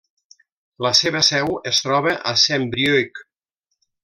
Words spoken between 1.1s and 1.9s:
seu es